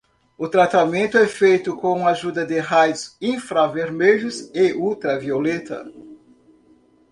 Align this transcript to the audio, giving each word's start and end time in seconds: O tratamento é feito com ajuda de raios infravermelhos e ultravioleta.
O 0.35 0.49
tratamento 0.49 1.15
é 1.15 1.27
feito 1.27 1.75
com 1.77 2.07
ajuda 2.07 2.43
de 2.43 2.57
raios 2.57 3.15
infravermelhos 3.21 4.49
e 4.51 4.73
ultravioleta. 4.73 5.85